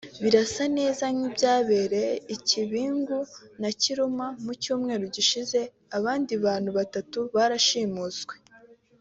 Birasa 0.23 0.63
neza 0.77 1.05
n’ibyabereye 1.15 2.13
i 2.35 2.37
Kibingu 2.47 3.19
na 3.61 3.69
Kirima 3.81 4.27
mu 4.43 4.53
cyumweru 4.61 5.03
gishize 5.15 5.59
abandi 5.97 6.31
bantu 6.45 6.69
batatu 6.77 7.19
barashimuswe 7.35 8.35